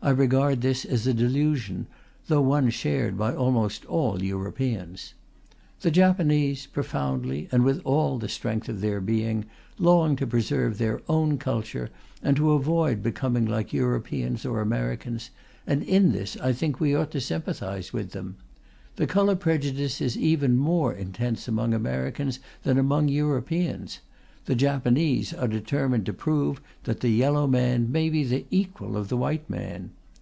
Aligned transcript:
I 0.00 0.10
regard 0.10 0.60
this 0.60 0.84
as 0.84 1.06
a 1.08 1.12
delusion, 1.12 1.86
though 2.28 2.40
one 2.40 2.70
shared 2.70 3.18
by 3.18 3.34
almost 3.34 3.84
all 3.86 4.22
Europeans. 4.22 5.12
The 5.80 5.90
Japanese, 5.90 6.66
profoundly 6.66 7.48
and 7.50 7.64
with 7.64 7.80
all 7.84 8.16
the 8.16 8.28
strength 8.28 8.68
of 8.68 8.80
their 8.80 9.00
being, 9.00 9.46
long 9.76 10.14
to 10.16 10.26
preserve 10.26 10.78
their 10.78 11.02
own 11.08 11.36
culture 11.36 11.90
and 12.22 12.36
to 12.36 12.52
avoid 12.52 13.02
becoming 13.02 13.44
like 13.46 13.72
Europeans 13.72 14.46
or 14.46 14.60
Americans; 14.60 15.30
and 15.66 15.82
in 15.82 16.12
this 16.12 16.36
I 16.38 16.52
think 16.52 16.78
we 16.78 16.94
ought 16.94 17.10
to 17.10 17.20
sympathize 17.20 17.92
with 17.92 18.12
them. 18.12 18.36
The 18.96 19.08
colour 19.08 19.34
prejudice 19.34 20.00
is 20.00 20.16
even 20.16 20.56
more 20.56 20.94
intense 20.94 21.48
among 21.48 21.74
Americans 21.74 22.38
than 22.62 22.78
among 22.78 23.08
Europeans; 23.08 23.98
the 24.46 24.54
Japanese 24.54 25.34
are 25.34 25.46
determined 25.46 26.06
to 26.06 26.12
prove 26.14 26.58
that 26.84 27.00
the 27.00 27.10
yellow 27.10 27.46
man 27.46 27.92
may 27.92 28.08
be 28.08 28.24
the 28.24 28.46
equal 28.50 28.96
of 28.96 29.08
the 29.10 29.16
white 29.18 29.50
man. 29.50 29.90